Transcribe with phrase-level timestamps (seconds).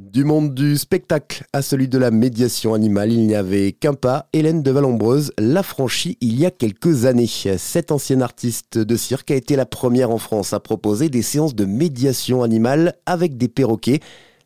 [0.00, 4.30] Du monde du spectacle à celui de la médiation animale, il n'y avait qu'un pas.
[4.32, 7.26] Hélène de Valombreuse l'a franchi il y a quelques années.
[7.26, 11.54] Cette ancienne artiste de cirque a été la première en France à proposer des séances
[11.54, 14.00] de médiation animale avec des perroquets.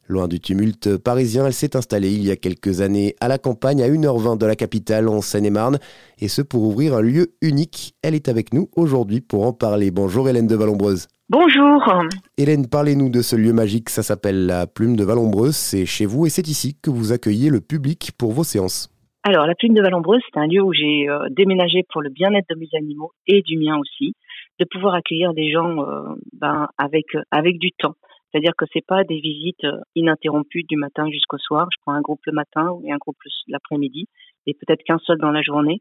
[0.07, 3.83] Loin du tumulte parisien, elle s'est installée il y a quelques années à la campagne,
[3.83, 5.79] à 1h20 de la capitale, en Seine-et-Marne,
[6.21, 7.95] et ce pour ouvrir un lieu unique.
[8.03, 9.91] Elle est avec nous aujourd'hui pour en parler.
[9.91, 11.09] Bonjour Hélène de Valombreuse.
[11.31, 11.83] Bonjour.
[12.37, 16.27] Hélène, parlez-nous de ce lieu magique, ça s'appelle la Plume de Valombreuse, c'est chez vous
[16.27, 18.91] et c'est ici que vous accueillez le public pour vos séances.
[19.23, 22.47] Alors, la Plume de Valombreuse, c'est un lieu où j'ai euh, déménagé pour le bien-être
[22.51, 24.13] de mes animaux et du mien aussi,
[24.61, 27.95] de pouvoir accueillir des gens euh, ben, avec, avec du temps.
[28.35, 31.69] C'est-à-dire que c'est pas des visites euh, ininterrompues du matin jusqu'au soir.
[31.73, 33.17] Je prends un groupe le matin et un groupe
[33.47, 34.09] l'après-midi
[34.49, 35.81] et peut-être qu'un seul dans la journée.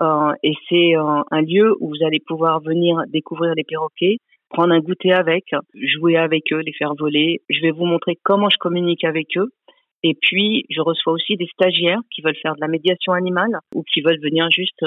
[0.00, 4.16] Euh, et c'est euh, un lieu où vous allez pouvoir venir découvrir les perroquets,
[4.48, 5.44] prendre un goûter avec,
[5.74, 7.40] jouer avec eux, les faire voler.
[7.48, 9.50] Je vais vous montrer comment je communique avec eux.
[10.02, 13.84] Et puis, je reçois aussi des stagiaires qui veulent faire de la médiation animale ou
[13.84, 14.84] qui veulent venir juste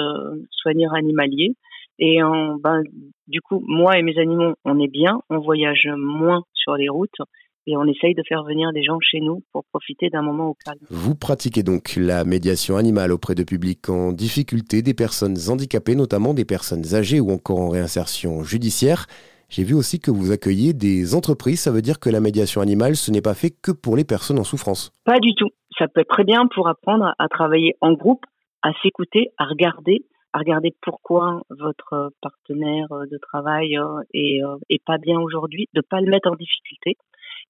[0.50, 1.54] soigner animalier.
[1.98, 2.18] Et
[2.60, 2.82] ben,
[3.26, 7.18] du coup, moi et mes animaux, on est bien, on voyage moins sur les routes
[7.66, 10.56] et on essaye de faire venir des gens chez nous pour profiter d'un moment au
[10.64, 10.78] calme.
[10.90, 16.32] Vous pratiquez donc la médiation animale auprès de publics en difficulté, des personnes handicapées, notamment
[16.32, 19.06] des personnes âgées ou encore en réinsertion judiciaire.
[19.48, 22.96] J'ai vu aussi que vous accueillez des entreprises, ça veut dire que la médiation animale,
[22.96, 24.92] ce n'est pas fait que pour les personnes en souffrance.
[25.04, 25.50] Pas du tout.
[25.78, 28.24] Ça peut être très bien pour apprendre à travailler en groupe,
[28.62, 30.04] à s'écouter, à regarder,
[30.38, 36.00] regarder pourquoi votre partenaire de travail euh, est, euh, est pas bien aujourd'hui, de pas
[36.00, 36.96] le mettre en difficulté.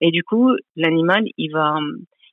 [0.00, 1.78] Et du coup, l'animal, il va,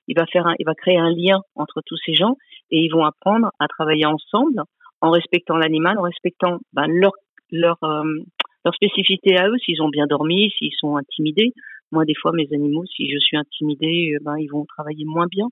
[0.07, 2.35] il va faire, va créer un lien entre tous ces gens
[2.71, 4.61] et ils vont apprendre à travailler ensemble
[5.01, 6.87] en respectant l'animal, en respectant ben,
[7.51, 8.03] leur, euh,
[8.73, 11.53] spécificité à eux, s'ils ont bien dormi, s'ils sont intimidés.
[11.91, 15.47] Moi, des fois, mes animaux, si je suis intimidée, ben, ils vont travailler moins bien.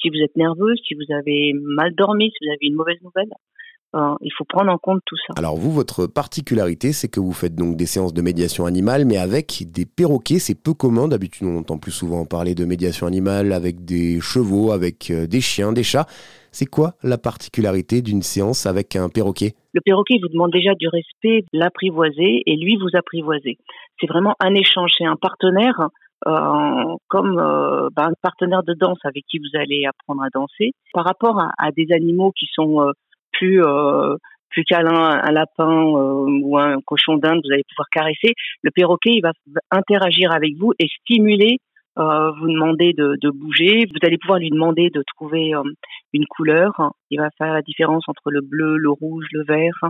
[0.00, 3.30] Si vous êtes nerveux, si vous avez mal dormi, si vous avez une mauvaise nouvelle,
[3.94, 5.34] euh, il faut prendre en compte tout ça.
[5.36, 9.18] Alors vous, votre particularité, c'est que vous faites donc des séances de médiation animale, mais
[9.18, 11.08] avec des perroquets, c'est peu commun.
[11.08, 15.40] D'habitude, on entend plus souvent parler de médiation animale avec des chevaux, avec euh, des
[15.40, 16.06] chiens, des chats.
[16.52, 19.54] C'est quoi la particularité d'une séance avec un perroquet?
[19.72, 23.56] Le perroquet vous demande déjà du respect, l'apprivoiser, et lui vous apprivoiser.
[24.00, 25.88] C'est vraiment un échange, c'est un partenaire
[26.26, 30.72] euh, comme euh, ben, un partenaire de danse avec qui vous allez apprendre à danser.
[30.92, 32.92] Par rapport à, à des animaux qui sont euh,
[33.42, 34.16] plus euh,
[34.50, 38.34] plus câlin, un lapin euh, ou un cochon d'Inde, vous allez pouvoir caresser.
[38.62, 39.32] Le perroquet, il va
[39.70, 41.56] interagir avec vous et stimuler,
[41.98, 43.86] euh, vous demander de, de, bouger.
[43.86, 45.52] Vous allez pouvoir lui demander de trouver
[46.12, 46.92] une couleur.
[47.10, 49.88] Il va faire la différence entre le bleu, le rouge, le vert.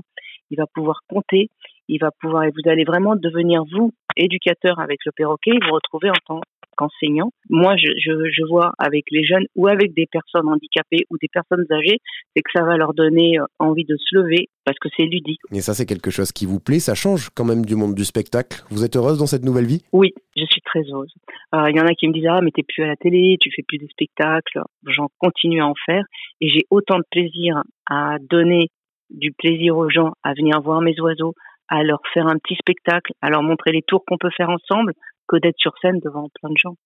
[0.51, 1.49] Il va pouvoir compter.
[1.89, 6.11] Il va pouvoir, et vous allez vraiment devenir vous éducateur avec le perroquet, vous retrouvez
[6.11, 6.41] en tant
[6.83, 7.31] qu'enseignant.
[7.49, 11.29] Moi, je, je, je, vois avec les jeunes ou avec des personnes handicapées ou des
[11.29, 11.99] personnes âgées,
[12.35, 15.41] c'est que ça va leur donner euh, envie de se lever parce que c'est ludique.
[15.53, 18.05] Et ça, c'est quelque chose qui vous plaît, ça change quand même du monde du
[18.05, 18.63] spectacle.
[18.71, 19.83] Vous êtes heureuse dans cette nouvelle vie?
[19.93, 21.13] Oui, je suis très heureuse.
[21.55, 23.37] Euh, il y en a qui me disent ah mais t'es plus à la télé,
[23.41, 24.61] tu fais plus des spectacles.
[24.87, 26.05] J'en continue à en faire
[26.41, 28.69] et j'ai autant de plaisir à donner
[29.11, 31.35] du plaisir aux gens à venir voir mes oiseaux,
[31.69, 34.93] à leur faire un petit spectacle, à leur montrer les tours qu'on peut faire ensemble,
[35.29, 36.77] que d'être sur scène devant plein de gens.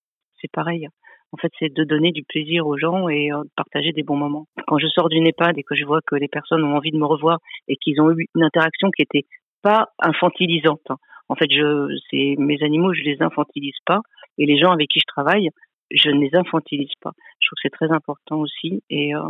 [0.40, 0.88] C'est pareil.
[1.32, 4.16] En fait, c'est de donner du plaisir aux gens et euh, de partager des bons
[4.16, 4.46] moments.
[4.66, 6.98] Quand je sors d'une EHPAD et que je vois que les personnes ont envie de
[6.98, 7.38] me revoir
[7.68, 9.26] et qu'ils ont eu une interaction qui était
[9.62, 10.82] pas infantilisante.
[10.88, 10.96] Hein.
[11.28, 14.00] En fait, je, c'est mes animaux, je les infantilise pas
[14.38, 15.50] et les gens avec qui je travaille,
[15.90, 17.12] je ne les infantilise pas.
[17.40, 19.20] Je trouve que c'est très important aussi et euh,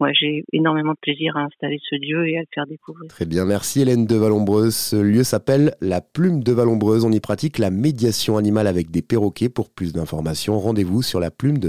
[0.00, 3.08] moi, j'ai énormément de plaisir à installer ce lieu et à le faire découvrir.
[3.08, 4.74] Très bien, merci Hélène de Valombreuse.
[4.74, 7.04] Ce lieu s'appelle la Plume de Valombreuse.
[7.04, 9.48] On y pratique la médiation animale avec des perroquets.
[9.48, 11.68] Pour plus d'informations, rendez-vous sur la plume de.